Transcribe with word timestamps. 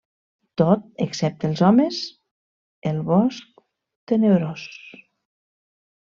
Tot, 0.59 0.85
excepte 1.05 1.45
els 1.49 1.61
homes 1.67 1.99
el 2.93 3.03
bosc 3.11 3.63
Tenebrós. 4.13 4.65